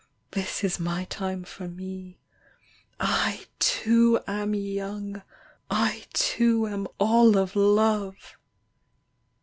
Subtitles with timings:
[0.31, 2.17] This is my time for me.
[2.99, 5.21] 1 too am young;
[5.69, 8.35] I too am all of love